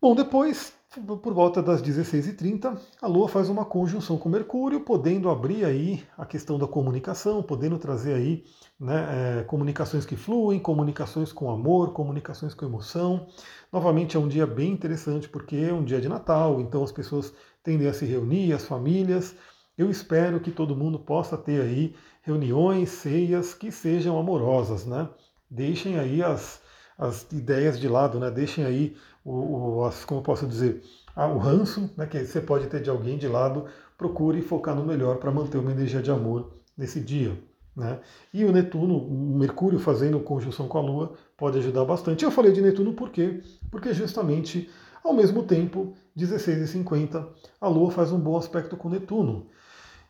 Bom, 0.01 0.15
depois 0.15 0.73
por 1.01 1.33
volta 1.33 1.63
das 1.63 1.83
16h30, 1.83 2.79
a 3.01 3.07
Lua 3.07 3.27
faz 3.27 3.49
uma 3.49 3.65
conjunção 3.65 4.19
com 4.19 4.29
Mercúrio, 4.29 4.81
podendo 4.81 5.31
abrir 5.31 5.65
aí 5.65 6.05
a 6.19 6.27
questão 6.27 6.59
da 6.59 6.67
comunicação, 6.67 7.43
podendo 7.43 7.79
trazer 7.79 8.13
aí 8.15 8.45
né, 8.79 9.41
é, 9.41 9.45
comunicações 9.45 10.05
que 10.05 10.17
fluem, 10.17 10.61
comunicações 10.61 11.33
com 11.33 11.51
amor, 11.51 11.93
comunicações 11.93 12.53
com 12.53 12.67
emoção. 12.67 13.27
Novamente 13.73 14.17
é 14.17 14.21
um 14.21 14.29
dia 14.29 14.47
bem 14.47 14.71
interessante 14.71 15.29
porque 15.29 15.57
é 15.57 15.73
um 15.73 15.83
dia 15.83 16.01
de 16.01 16.09
Natal, 16.09 16.61
então 16.61 16.85
as 16.85 16.93
pessoas 16.93 17.33
tendem 17.63 17.89
a 17.89 17.95
se 17.95 18.05
reunir, 18.05 18.53
as 18.53 18.67
famílias. 18.67 19.35
Eu 19.79 19.91
espero 19.91 20.41
que 20.41 20.51
todo 20.51 20.77
mundo 20.77 20.99
possa 20.99 21.39
ter 21.39 21.63
aí 21.63 21.97
reuniões, 22.21 22.91
ceias 22.91 23.55
que 23.55 23.73
sejam 23.73 24.19
amorosas, 24.19 24.85
né? 24.85 25.09
Deixem 25.51 25.99
aí 25.99 26.23
as, 26.23 26.61
as 26.99 27.27
ideias 27.33 27.81
de 27.81 27.89
lado, 27.89 28.21
né? 28.21 28.31
Deixem 28.31 28.65
aí 28.65 28.95
o, 29.25 29.79
o 29.79 29.85
as, 29.85 30.05
como 30.05 30.23
posso 30.23 30.47
dizer, 30.47 30.83
o 31.17 31.39
ranço 31.39 31.91
né, 31.97 32.07
que 32.07 32.25
você 32.25 32.41
pode 32.41 32.67
ter 32.67 32.83
de 32.83 32.91
alguém 32.91 33.19
de 33.19 33.29
lado, 33.29 33.67
procure 33.97 34.41
focar 34.43 34.75
no 34.75 34.85
melhor 34.85 35.17
para 35.17 35.31
manter 35.31 35.59
uma 35.59 35.71
energia 35.71 36.03
de 36.03 36.11
amor 36.11 36.53
nesse 36.77 37.01
dia. 37.01 37.39
Né? 37.77 38.01
E 38.33 38.45
o 38.45 38.53
Netuno, 38.53 38.99
o 38.99 39.39
Mercúrio 39.39 39.79
fazendo 39.79 40.21
conjunção 40.21 40.69
com 40.69 40.79
a 40.79 40.83
Lua, 40.83 41.15
pode 41.37 41.59
ajudar 41.59 41.85
bastante. 41.85 42.25
Eu 42.25 42.31
falei 42.31 42.53
de 42.53 42.61
Netuno 42.61 42.93
por 42.95 43.11
quê? 43.11 43.41
Porque 43.71 43.95
justamente 43.95 44.69
ao 45.03 45.13
mesmo 45.13 45.43
tempo, 45.43 45.95
16h50, 46.17 47.27
a 47.61 47.69
Lua 47.69 47.91
faz 47.91 48.13
um 48.13 48.21
bom 48.21 48.37
aspecto 48.37 48.77
com 48.77 48.89
Netuno. 48.89 49.47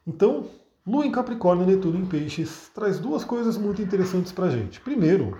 Então, 0.06 0.46
Lua 0.86 1.06
em 1.06 1.12
Capricórnio, 1.12 1.66
Netuno 1.66 1.98
em 1.98 2.04
Peixes, 2.04 2.70
traz 2.74 2.98
duas 2.98 3.24
coisas 3.24 3.56
muito 3.56 3.80
interessantes 3.80 4.32
para 4.32 4.46
a 4.46 4.50
gente. 4.50 4.80
Primeiro, 4.80 5.38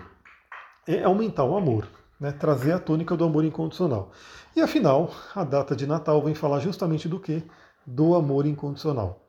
é 0.86 1.02
aumentar 1.02 1.44
o 1.44 1.56
amor 1.56 1.86
né, 2.22 2.30
trazer 2.30 2.70
a 2.70 2.78
tônica 2.78 3.16
do 3.16 3.24
amor 3.24 3.44
incondicional. 3.44 4.12
E 4.54 4.60
afinal, 4.60 5.12
a 5.34 5.42
data 5.42 5.74
de 5.74 5.88
Natal 5.88 6.22
vem 6.22 6.34
falar 6.34 6.60
justamente 6.60 7.08
do 7.08 7.18
que? 7.18 7.42
Do 7.84 8.14
amor 8.14 8.46
incondicional. 8.46 9.28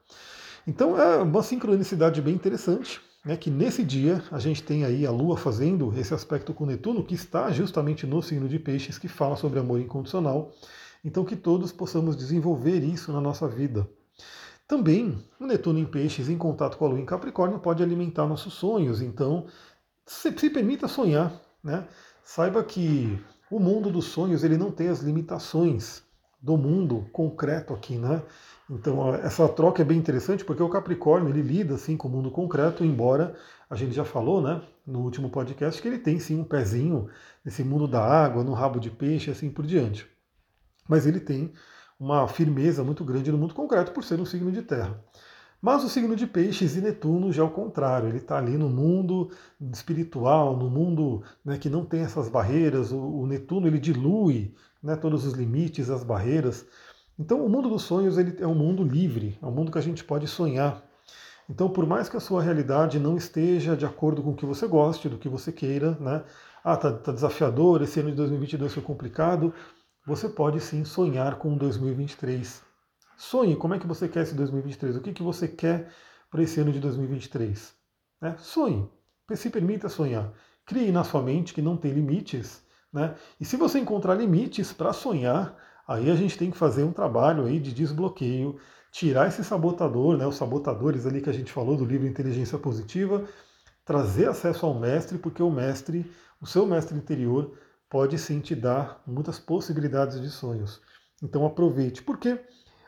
Então 0.68 1.02
é 1.02 1.18
uma 1.18 1.42
sincronicidade 1.42 2.22
bem 2.22 2.36
interessante, 2.36 3.02
né, 3.26 3.36
que 3.36 3.50
nesse 3.50 3.84
dia 3.84 4.24
a 4.32 4.38
gente 4.38 4.62
tem 4.62 4.86
aí 4.86 5.08
a 5.08 5.12
Lua 5.12 5.36
fazendo 5.36 5.92
esse 5.98 6.14
aspecto 6.14 6.54
com 6.54 6.68
Netuno, 6.68 7.04
que 7.04 7.16
está 7.16 7.50
justamente 7.50 8.06
no 8.06 8.22
signo 8.22 8.48
de 8.48 8.60
Peixes, 8.60 9.00
que 9.00 9.08
fala 9.08 9.36
sobre 9.36 9.60
amor 9.60 9.80
incondicional. 9.80 10.52
Então 11.04 11.26
que 11.26 11.36
todos 11.36 11.72
possamos 11.72 12.16
desenvolver 12.16 12.84
isso 12.84 13.12
na 13.12 13.20
nossa 13.20 13.48
vida. 13.48 13.90
Também 14.68 15.18
o 15.40 15.48
Netuno 15.48 15.80
em 15.80 15.86
Peixes, 15.86 16.30
em 16.30 16.38
contato 16.38 16.78
com 16.78 16.86
a 16.86 16.90
Lua 16.90 17.00
em 17.00 17.06
Capricórnio, 17.06 17.58
pode 17.58 17.82
alimentar 17.82 18.28
nossos 18.28 18.54
sonhos. 18.54 19.02
Então 19.02 19.48
se, 20.06 20.32
se 20.38 20.50
permita 20.52 20.88
sonhar, 20.88 21.34
né? 21.64 21.88
Saiba 22.24 22.64
que 22.64 23.20
o 23.52 23.60
mundo 23.60 23.92
dos 23.92 24.06
sonhos 24.06 24.44
ele 24.44 24.58
não 24.58 24.72
tem 24.72 24.88
as 24.88 25.00
limitações 25.02 26.04
do 26.42 26.58
mundo 26.58 27.08
concreto 27.12 27.74
aqui, 27.74 27.98
né? 27.98 28.22
Então 28.70 29.14
essa 29.16 29.48
troca 29.48 29.82
é 29.82 29.86
bem 29.86 29.98
interessante 29.98 30.44
porque 30.44 30.64
o 30.64 30.70
Capricórnio 30.70 31.30
ele 31.30 31.42
lida 31.42 31.76
assim 31.76 31.96
com 31.96 32.08
o 32.08 32.12
mundo 32.12 32.32
concreto, 32.32 32.84
embora 32.84 33.36
a 33.70 33.76
gente 33.76 33.94
já 33.94 34.04
falou, 34.04 34.42
né, 34.42 34.62
no 34.86 35.00
último 35.00 35.30
podcast 35.30 35.82
que 35.82 35.88
ele 35.88 36.00
tem 36.00 36.20
sim 36.20 36.40
um 36.40 36.44
pezinho 36.44 37.08
nesse 37.44 37.64
mundo 37.64 37.88
da 37.88 38.04
água, 38.04 38.44
no 38.44 38.54
rabo 38.54 38.80
de 38.80 38.90
peixe, 38.90 39.32
assim 39.32 39.50
por 39.50 39.66
diante. 39.66 40.08
Mas 40.88 41.06
ele 41.06 41.20
tem 41.20 41.54
uma 42.00 42.28
firmeza 42.28 42.84
muito 42.84 43.04
grande 43.06 43.32
no 43.32 43.38
mundo 43.38 43.54
concreto 43.54 43.92
por 43.92 44.04
ser 44.04 44.20
um 44.20 44.26
signo 44.26 44.52
de 44.52 44.62
terra. 44.62 45.02
Mas 45.64 45.82
o 45.82 45.88
signo 45.88 46.14
de 46.14 46.28
Peixes 46.28 46.76
e 46.76 46.82
Netuno 46.82 47.32
já 47.32 47.42
é 47.42 47.46
o 47.46 47.50
contrário, 47.50 48.10
ele 48.10 48.18
está 48.18 48.38
ali 48.38 48.58
no 48.58 48.68
mundo 48.68 49.32
espiritual, 49.72 50.58
no 50.58 50.70
mundo 50.70 51.24
né, 51.44 51.58
que 51.58 51.70
não 51.70 51.86
tem 51.86 52.02
essas 52.02 52.28
barreiras. 52.28 52.92
O, 52.92 52.98
o 53.00 53.26
Netuno 53.26 53.66
ele 53.66 53.80
dilui 53.80 54.54
né, 54.84 54.98
todos 54.98 55.26
os 55.26 55.32
limites, 55.32 55.90
as 55.90 56.04
barreiras. 56.04 56.66
Então, 57.18 57.46
o 57.46 57.50
mundo 57.50 57.70
dos 57.70 57.84
sonhos 57.84 58.18
ele 58.18 58.36
é 58.42 58.46
um 58.46 58.54
mundo 58.54 58.84
livre, 58.84 59.40
é 59.42 59.46
um 59.46 59.52
mundo 59.52 59.72
que 59.72 59.78
a 59.78 59.82
gente 59.82 60.04
pode 60.04 60.28
sonhar. 60.28 60.84
Então, 61.50 61.70
por 61.70 61.88
mais 61.88 62.10
que 62.10 62.18
a 62.18 62.20
sua 62.20 62.42
realidade 62.42 63.00
não 63.00 63.16
esteja 63.16 63.74
de 63.74 63.86
acordo 63.86 64.22
com 64.22 64.32
o 64.32 64.36
que 64.36 64.46
você 64.46 64.68
goste, 64.68 65.08
do 65.08 65.18
que 65.18 65.30
você 65.30 65.50
queira, 65.50 65.98
né? 65.98 66.26
Ah, 66.62 66.76
tá, 66.76 66.92
tá 66.92 67.14
desafiador, 67.14 67.82
esse 67.82 68.02
ano 68.02 68.10
de 68.10 68.18
2022 68.18 68.74
foi 68.74 68.84
complicado. 68.84 69.54
Você 70.06 70.28
pode 70.28 70.60
sim 70.60 70.84
sonhar 70.84 71.36
com 71.36 71.56
2023 71.56 72.63
Sonhe 73.30 73.56
como 73.56 73.74
é 73.74 73.80
que 73.80 73.88
você 73.88 74.10
quer 74.10 74.24
esse 74.24 74.36
2023, 74.36 74.98
o 74.98 75.02
que, 75.02 75.14
que 75.14 75.24
você 75.24 75.48
quer 75.48 75.90
para 76.30 76.44
esse 76.44 76.60
ano 76.60 76.74
de 76.74 76.80
2023. 76.80 77.74
Né? 78.22 78.36
Sonhe, 78.38 78.90
se 79.34 79.50
permita 79.50 79.88
sonhar. 79.88 80.34
Crie 80.66 80.92
na 80.92 81.06
sua 81.06 81.22
mente 81.22 81.54
que 81.54 81.62
não 81.62 81.78
tem 81.78 81.94
limites. 81.94 82.62
Né? 82.92 83.16
E 83.40 83.46
se 83.46 83.56
você 83.56 83.80
encontrar 83.80 84.16
limites 84.16 84.74
para 84.74 84.92
sonhar, 84.92 85.58
aí 85.88 86.12
a 86.12 86.16
gente 86.16 86.38
tem 86.38 86.52
que 86.52 86.58
fazer 86.58 86.84
um 86.84 86.92
trabalho 86.92 87.46
aí 87.46 87.60
de 87.60 87.74
desbloqueio, 87.74 88.60
tirar 88.92 89.30
esse 89.30 89.44
sabotador, 89.44 90.18
né, 90.18 90.28
os 90.28 90.36
sabotadores 90.36 91.06
ali 91.06 91.22
que 91.22 91.30
a 91.30 91.34
gente 91.34 91.52
falou 91.52 91.78
do 91.78 91.86
livro 91.86 92.06
Inteligência 92.06 92.58
Positiva, 92.58 93.26
trazer 93.86 94.28
acesso 94.28 94.66
ao 94.66 94.78
mestre, 94.78 95.18
porque 95.18 95.42
o 95.42 95.50
mestre, 95.50 96.12
o 96.42 96.46
seu 96.46 96.68
mestre 96.68 96.98
interior, 96.98 97.58
pode 97.90 98.18
sim 98.18 98.42
te 98.42 98.54
dar 98.54 99.02
muitas 99.08 99.40
possibilidades 99.40 100.22
de 100.22 100.30
sonhos. 100.30 100.82
Então 101.22 101.46
aproveite. 101.46 102.04
Por 102.04 102.18
quê? 102.18 102.40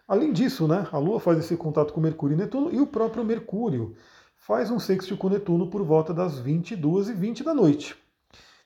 Além 0.07 0.31
disso, 0.31 0.67
né, 0.67 0.87
a 0.91 0.97
Lua 0.99 1.19
faz 1.19 1.39
esse 1.39 1.57
contato 1.57 1.91
com 1.91 1.99
Mercúrio 1.99 2.35
e 2.35 2.37
Netuno 2.37 2.71
e 2.71 2.79
o 2.79 2.85
próprio 2.85 3.25
Mercúrio 3.25 3.95
faz 4.35 4.69
um 4.69 4.79
sexto 4.79 5.17
com 5.17 5.29
Netuno 5.29 5.67
por 5.67 5.81
volta 5.81 6.13
das 6.13 6.37
22 6.37 7.09
e 7.09 7.13
20 7.13 7.43
da 7.43 7.53
noite. 7.53 7.95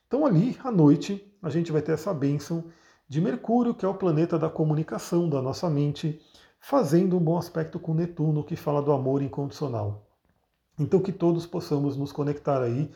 Então 0.06 0.26
ali, 0.26 0.58
à 0.64 0.70
noite, 0.70 1.34
a 1.42 1.50
gente 1.50 1.72
vai 1.72 1.82
ter 1.82 1.94
essa 1.94 2.14
bênção 2.14 2.66
de 3.08 3.22
Mercúrio, 3.22 3.74
que 3.74 3.86
é 3.86 3.88
o 3.88 3.94
planeta 3.94 4.38
da 4.38 4.50
comunicação 4.50 5.30
da 5.30 5.42
nossa 5.42 5.70
mente, 5.70 6.20
fazendo 6.60 7.16
um 7.16 7.20
bom 7.20 7.38
aspecto 7.38 7.80
com 7.80 7.94
Netuno, 7.94 8.44
que 8.44 8.58
fala 8.58 8.82
do 8.82 8.92
amor 8.92 9.22
incondicional. 9.22 10.06
Então 10.78 11.00
que 11.00 11.14
todos 11.14 11.46
possamos 11.46 11.96
nos 11.96 12.12
conectar 12.12 12.62
aí 12.62 12.92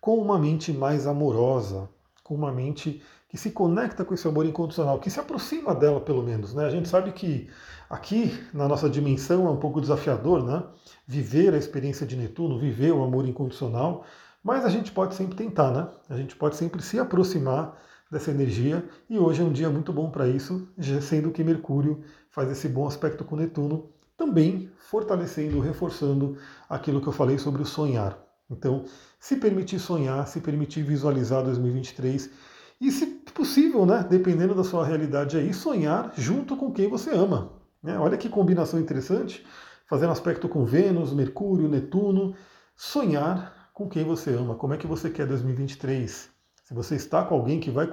com 0.00 0.16
uma 0.16 0.38
mente 0.38 0.72
mais 0.72 1.06
amorosa, 1.06 1.90
com 2.24 2.34
uma 2.34 2.50
mente 2.50 3.02
que 3.32 3.38
se 3.38 3.50
conecta 3.50 4.04
com 4.04 4.12
esse 4.12 4.28
amor 4.28 4.44
incondicional, 4.44 5.00
que 5.00 5.08
se 5.08 5.18
aproxima 5.18 5.74
dela 5.74 6.02
pelo 6.02 6.22
menos. 6.22 6.52
Né? 6.52 6.66
A 6.66 6.70
gente 6.70 6.86
sabe 6.86 7.12
que 7.12 7.48
aqui 7.88 8.38
na 8.52 8.68
nossa 8.68 8.90
dimensão 8.90 9.46
é 9.46 9.50
um 9.50 9.56
pouco 9.56 9.80
desafiador, 9.80 10.44
né? 10.44 10.62
Viver 11.06 11.54
a 11.54 11.56
experiência 11.56 12.06
de 12.06 12.14
Netuno, 12.14 12.58
viver 12.58 12.92
o 12.92 13.02
amor 13.02 13.26
incondicional, 13.26 14.04
mas 14.44 14.66
a 14.66 14.68
gente 14.68 14.92
pode 14.92 15.14
sempre 15.14 15.34
tentar, 15.34 15.70
né? 15.70 15.88
A 16.10 16.16
gente 16.18 16.36
pode 16.36 16.56
sempre 16.56 16.82
se 16.82 16.98
aproximar 16.98 17.74
dessa 18.10 18.30
energia 18.30 18.86
e 19.08 19.18
hoje 19.18 19.40
é 19.40 19.44
um 19.44 19.52
dia 19.52 19.70
muito 19.70 19.94
bom 19.94 20.10
para 20.10 20.28
isso, 20.28 20.68
sendo 21.00 21.30
que 21.30 21.42
Mercúrio 21.42 22.04
faz 22.28 22.50
esse 22.50 22.68
bom 22.68 22.86
aspecto 22.86 23.24
com 23.24 23.34
Netuno, 23.34 23.88
também 24.14 24.70
fortalecendo, 24.76 25.58
reforçando 25.58 26.36
aquilo 26.68 27.00
que 27.00 27.08
eu 27.08 27.12
falei 27.14 27.38
sobre 27.38 27.62
o 27.62 27.66
sonhar. 27.66 28.18
Então, 28.50 28.84
se 29.18 29.36
permitir 29.36 29.78
sonhar, 29.78 30.28
se 30.28 30.38
permitir 30.38 30.82
visualizar 30.82 31.42
2023 31.42 32.30
e, 32.78 32.90
se 32.90 33.21
possível, 33.32 33.84
né, 33.84 34.06
dependendo 34.08 34.54
da 34.54 34.64
sua 34.64 34.84
realidade 34.86 35.36
aí, 35.36 35.52
sonhar 35.52 36.12
junto 36.16 36.56
com 36.56 36.72
quem 36.72 36.88
você 36.88 37.10
ama. 37.10 37.52
Né? 37.82 37.98
Olha 37.98 38.16
que 38.16 38.28
combinação 38.28 38.78
interessante, 38.78 39.44
fazendo 39.88 40.12
aspecto 40.12 40.48
com 40.48 40.64
Vênus, 40.64 41.12
Mercúrio, 41.12 41.68
Netuno, 41.68 42.34
sonhar 42.76 43.70
com 43.74 43.88
quem 43.88 44.04
você 44.04 44.34
ama. 44.34 44.54
Como 44.54 44.74
é 44.74 44.76
que 44.76 44.86
você 44.86 45.10
quer 45.10 45.26
2023? 45.26 46.30
Se 46.64 46.74
você 46.74 46.94
está 46.94 47.24
com 47.24 47.34
alguém 47.34 47.60
que 47.60 47.70
vai 47.70 47.88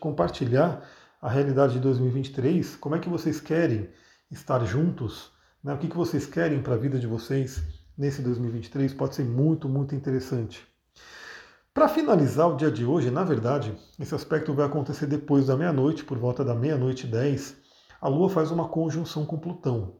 compartilhar 0.00 0.82
a 1.20 1.28
realidade 1.28 1.74
de 1.74 1.80
2023, 1.80 2.76
como 2.76 2.94
é 2.94 2.98
que 2.98 3.08
vocês 3.08 3.40
querem 3.40 3.88
estar 4.30 4.64
juntos? 4.64 5.32
Né? 5.62 5.72
O 5.74 5.78
que, 5.78 5.88
que 5.88 5.96
vocês 5.96 6.26
querem 6.26 6.62
para 6.62 6.74
a 6.74 6.78
vida 6.78 6.98
de 6.98 7.06
vocês 7.06 7.62
nesse 7.96 8.22
2023? 8.22 8.92
Pode 8.94 9.14
ser 9.14 9.24
muito, 9.24 9.68
muito 9.68 9.94
interessante. 9.94 10.66
Para 11.78 11.86
finalizar 11.86 12.52
o 12.52 12.56
dia 12.56 12.72
de 12.72 12.84
hoje, 12.84 13.08
na 13.08 13.22
verdade, 13.22 13.72
esse 14.00 14.12
aspecto 14.12 14.52
vai 14.52 14.66
acontecer 14.66 15.06
depois 15.06 15.46
da 15.46 15.56
meia-noite, 15.56 16.02
por 16.02 16.18
volta 16.18 16.44
da 16.44 16.52
meia-noite 16.52 17.06
e 17.06 17.08
10, 17.08 17.56
a 18.00 18.08
Lua 18.08 18.28
faz 18.28 18.50
uma 18.50 18.66
conjunção 18.66 19.24
com 19.24 19.38
Plutão. 19.38 19.94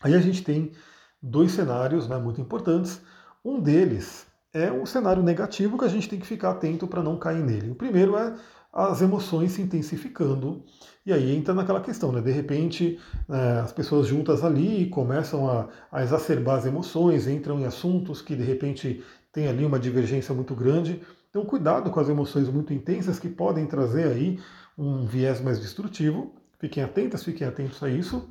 Aí 0.00 0.14
a 0.14 0.18
gente 0.18 0.42
tem 0.42 0.72
dois 1.20 1.52
cenários 1.52 2.08
né, 2.08 2.16
muito 2.16 2.40
importantes. 2.40 3.02
Um 3.44 3.60
deles 3.60 4.26
é 4.50 4.72
um 4.72 4.86
cenário 4.86 5.22
negativo 5.22 5.76
que 5.76 5.84
a 5.84 5.88
gente 5.88 6.08
tem 6.08 6.18
que 6.18 6.26
ficar 6.26 6.52
atento 6.52 6.86
para 6.86 7.02
não 7.02 7.18
cair 7.18 7.44
nele. 7.44 7.72
O 7.72 7.74
primeiro 7.74 8.16
é 8.16 8.34
as 8.72 9.02
emoções 9.02 9.52
se 9.52 9.60
intensificando. 9.60 10.64
E 11.04 11.12
aí 11.12 11.36
entra 11.36 11.52
naquela 11.52 11.82
questão, 11.82 12.10
né? 12.12 12.22
De 12.22 12.32
repente, 12.32 12.98
é, 13.28 13.60
as 13.60 13.72
pessoas 13.72 14.06
juntas 14.06 14.42
ali 14.42 14.88
começam 14.88 15.50
a, 15.50 15.68
a, 15.92 16.02
exacerbar 16.02 16.56
as 16.56 16.64
emoções, 16.64 17.28
entram 17.28 17.60
em 17.60 17.66
assuntos 17.66 18.22
que 18.22 18.34
de 18.34 18.42
repente 18.42 19.04
tem 19.34 19.48
ali 19.48 19.64
uma 19.64 19.80
divergência 19.80 20.32
muito 20.32 20.54
grande. 20.54 21.02
Então, 21.28 21.44
cuidado 21.44 21.90
com 21.90 21.98
as 21.98 22.08
emoções 22.08 22.48
muito 22.48 22.72
intensas 22.72 23.18
que 23.18 23.28
podem 23.28 23.66
trazer 23.66 24.06
aí 24.06 24.38
um 24.78 25.04
viés 25.04 25.40
mais 25.40 25.60
destrutivo. 25.60 26.32
Fiquem 26.60 26.84
atentas, 26.84 27.24
fiquem 27.24 27.46
atentos 27.46 27.82
a 27.82 27.90
isso. 27.90 28.30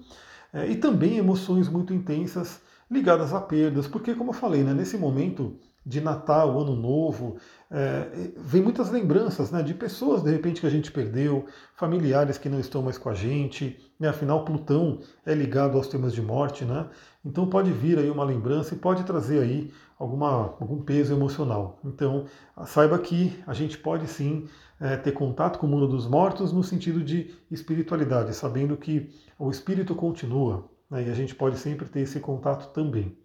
É, 0.54 0.66
e 0.66 0.78
também 0.78 1.18
emoções 1.18 1.68
muito 1.68 1.94
intensas 1.94 2.62
ligadas 2.90 3.34
a 3.34 3.42
perdas, 3.42 3.86
porque, 3.88 4.16
como 4.16 4.30
eu 4.30 4.34
falei, 4.34 4.64
né, 4.64 4.74
nesse 4.74 4.98
momento 4.98 5.60
de 5.86 6.00
Natal, 6.00 6.60
Ano 6.60 6.76
Novo, 6.76 7.38
é, 7.70 8.32
vem 8.38 8.62
muitas 8.62 8.90
lembranças 8.90 9.52
né, 9.52 9.62
de 9.62 9.74
pessoas 9.74 10.24
de 10.24 10.32
repente 10.32 10.62
que 10.62 10.68
a 10.68 10.70
gente 10.70 10.92
perdeu, 10.92 11.46
familiares 11.76 12.38
que 12.38 12.48
não 12.48 12.60
estão 12.60 12.82
mais 12.82 12.98
com 12.98 13.10
a 13.10 13.14
gente, 13.14 13.78
né, 14.00 14.08
afinal 14.08 14.46
Plutão 14.46 15.00
é 15.26 15.34
ligado 15.34 15.78
aos 15.78 15.88
temas 15.88 16.14
de 16.14 16.22
morte, 16.22 16.64
né? 16.66 16.88
Então 17.26 17.48
pode 17.48 17.72
vir 17.72 17.98
aí 17.98 18.10
uma 18.10 18.24
lembrança 18.24 18.74
e 18.74 18.78
pode 18.78 19.04
trazer 19.04 19.42
aí 19.42 19.72
alguma, 19.98 20.56
algum 20.60 20.82
peso 20.82 21.14
emocional. 21.14 21.80
Então 21.84 22.26
saiba 22.66 23.00
que 23.00 23.42
a 23.48 23.54
gente 23.54 23.78
pode 23.78 24.08
sim 24.08 24.48
é, 24.80 24.98
ter 24.98 25.14
contato 25.14 25.58
com 25.58 25.66
o 25.66 25.70
mundo 25.70 25.88
dos 25.88 26.08
mortos 26.08 26.52
no 26.52 26.64
sentido 26.64 27.04
de 27.04 27.34
espiritualidade, 27.50 28.34
sabendo 28.34 28.78
que 28.78 29.10
o 29.40 29.50
espírito 29.50 29.96
continua 29.96 30.70
né, 30.90 31.08
e 31.08 31.10
a 31.10 31.14
gente 31.14 31.34
pode 31.34 31.58
sempre 31.58 31.88
ter 31.88 32.02
esse 32.02 32.20
contato 32.20 32.72
também. 32.74 33.18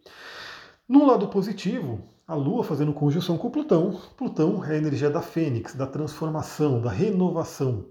No 0.88 1.06
lado 1.06 1.28
positivo, 1.28 2.08
a 2.28 2.34
Lua 2.34 2.62
fazendo 2.62 2.92
conjunção 2.92 3.38
com 3.38 3.50
Plutão. 3.50 3.98
Plutão 4.14 4.62
é 4.62 4.72
a 4.72 4.76
energia 4.76 5.08
da 5.08 5.22
fênix, 5.22 5.74
da 5.74 5.86
transformação, 5.86 6.78
da 6.78 6.90
renovação, 6.90 7.86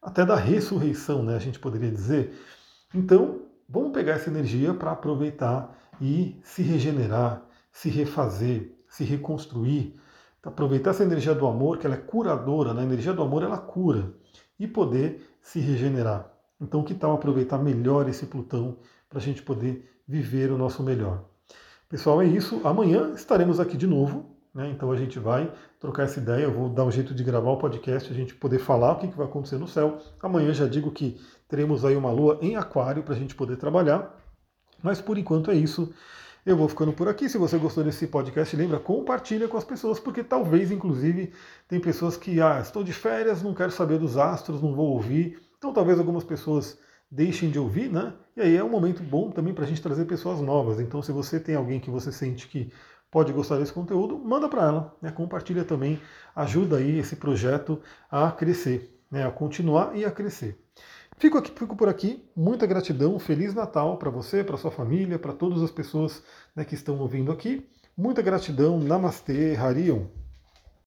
até 0.00 0.24
da 0.24 0.36
ressurreição, 0.36 1.24
né, 1.24 1.34
a 1.34 1.40
gente 1.40 1.58
poderia 1.58 1.90
dizer. 1.90 2.38
Então, 2.94 3.40
vamos 3.68 3.90
pegar 3.90 4.12
essa 4.12 4.30
energia 4.30 4.72
para 4.72 4.92
aproveitar 4.92 5.76
e 6.00 6.40
se 6.44 6.62
regenerar, 6.62 7.44
se 7.72 7.88
refazer, 7.88 8.78
se 8.88 9.02
reconstruir, 9.02 9.98
aproveitar 10.40 10.90
essa 10.90 11.02
energia 11.02 11.34
do 11.34 11.44
amor, 11.44 11.78
que 11.78 11.86
ela 11.86 11.96
é 11.96 11.98
curadora, 11.98 12.72
né? 12.72 12.82
a 12.82 12.84
energia 12.84 13.12
do 13.12 13.22
amor 13.22 13.42
ela 13.42 13.58
cura, 13.58 14.14
e 14.56 14.68
poder 14.68 15.36
se 15.42 15.58
regenerar. 15.58 16.32
Então, 16.60 16.84
que 16.84 16.94
tal 16.94 17.12
aproveitar 17.12 17.58
melhor 17.58 18.08
esse 18.08 18.26
Plutão 18.26 18.78
para 19.08 19.18
a 19.18 19.22
gente 19.22 19.42
poder 19.42 19.90
viver 20.06 20.52
o 20.52 20.58
nosso 20.58 20.80
melhor? 20.80 21.33
Pessoal, 21.94 22.20
é 22.20 22.26
isso. 22.26 22.60
Amanhã 22.64 23.12
estaremos 23.14 23.60
aqui 23.60 23.76
de 23.76 23.86
novo. 23.86 24.36
Né? 24.52 24.68
Então 24.68 24.90
a 24.90 24.96
gente 24.96 25.16
vai 25.20 25.54
trocar 25.78 26.02
essa 26.02 26.18
ideia. 26.18 26.42
Eu 26.42 26.52
vou 26.52 26.68
dar 26.68 26.84
um 26.84 26.90
jeito 26.90 27.14
de 27.14 27.22
gravar 27.22 27.52
o 27.52 27.56
podcast, 27.56 28.10
a 28.10 28.16
gente 28.16 28.34
poder 28.34 28.58
falar 28.58 28.94
o 28.94 28.98
que, 28.98 29.06
que 29.06 29.16
vai 29.16 29.28
acontecer 29.28 29.58
no 29.58 29.68
céu. 29.68 29.98
Amanhã 30.20 30.52
já 30.52 30.66
digo 30.66 30.90
que 30.90 31.20
teremos 31.48 31.84
aí 31.84 31.94
uma 31.94 32.10
lua 32.10 32.36
em 32.42 32.56
aquário 32.56 33.04
para 33.04 33.14
a 33.14 33.16
gente 33.16 33.36
poder 33.36 33.58
trabalhar. 33.58 34.12
Mas 34.82 35.00
por 35.00 35.16
enquanto 35.16 35.52
é 35.52 35.54
isso. 35.54 35.94
Eu 36.44 36.56
vou 36.56 36.68
ficando 36.68 36.92
por 36.92 37.06
aqui. 37.06 37.28
Se 37.28 37.38
você 37.38 37.56
gostou 37.58 37.84
desse 37.84 38.08
podcast, 38.08 38.56
lembra, 38.56 38.80
compartilha 38.80 39.46
com 39.46 39.56
as 39.56 39.62
pessoas, 39.62 40.00
porque 40.00 40.24
talvez, 40.24 40.72
inclusive, 40.72 41.32
tem 41.68 41.78
pessoas 41.78 42.16
que, 42.16 42.40
ah, 42.40 42.58
estou 42.60 42.82
de 42.82 42.92
férias, 42.92 43.40
não 43.40 43.54
quero 43.54 43.70
saber 43.70 44.00
dos 44.00 44.16
astros, 44.16 44.60
não 44.60 44.74
vou 44.74 44.88
ouvir. 44.94 45.40
Então 45.58 45.72
talvez 45.72 45.96
algumas 45.96 46.24
pessoas 46.24 46.76
deixem 47.08 47.52
de 47.52 47.58
ouvir, 47.60 47.88
né? 47.88 48.14
E 48.36 48.40
aí 48.40 48.56
é 48.56 48.64
um 48.64 48.68
momento 48.68 49.02
bom 49.02 49.30
também 49.30 49.54
para 49.54 49.64
a 49.64 49.66
gente 49.66 49.80
trazer 49.80 50.04
pessoas 50.06 50.40
novas. 50.40 50.80
Então, 50.80 51.00
se 51.00 51.12
você 51.12 51.38
tem 51.38 51.54
alguém 51.54 51.78
que 51.78 51.90
você 51.90 52.10
sente 52.10 52.48
que 52.48 52.72
pode 53.10 53.32
gostar 53.32 53.58
desse 53.58 53.72
conteúdo, 53.72 54.18
manda 54.18 54.48
para 54.48 54.64
ela, 54.64 54.96
né? 55.00 55.12
compartilha 55.12 55.64
também, 55.64 56.00
ajuda 56.34 56.78
aí 56.78 56.98
esse 56.98 57.14
projeto 57.14 57.80
a 58.10 58.32
crescer, 58.32 59.00
né? 59.08 59.24
a 59.24 59.30
continuar 59.30 59.96
e 59.96 60.04
a 60.04 60.10
crescer. 60.10 60.60
Fico, 61.16 61.38
aqui, 61.38 61.52
fico 61.56 61.76
por 61.76 61.88
aqui, 61.88 62.28
muita 62.34 62.66
gratidão, 62.66 63.16
Feliz 63.20 63.54
Natal 63.54 63.96
para 63.98 64.10
você, 64.10 64.42
para 64.42 64.56
sua 64.56 64.72
família, 64.72 65.16
para 65.16 65.32
todas 65.32 65.62
as 65.62 65.70
pessoas 65.70 66.24
né, 66.56 66.64
que 66.64 66.74
estão 66.74 66.98
ouvindo 66.98 67.30
aqui. 67.30 67.64
Muita 67.96 68.20
gratidão, 68.20 68.80
Namastê, 68.80 69.54
Harion. 69.54 70.06